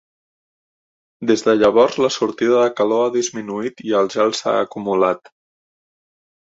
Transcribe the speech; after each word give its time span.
Des 1.31 1.43
de 1.47 1.55
llavors 1.59 1.99
la 2.05 2.11
sortida 2.17 2.57
de 2.65 2.73
calor 2.81 3.05
ha 3.05 3.13
disminuït 3.19 3.87
i 3.91 3.97
el 4.03 4.13
gel 4.17 4.37
s'ha 4.41 4.59
acumulat. 4.67 5.35